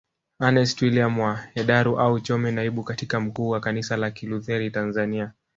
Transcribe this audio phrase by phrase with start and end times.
[0.39, 5.31] Ernest William wa Hedaru au Chome Naibu Katibu Mkuu wa kanisa la kilutheri Tanzania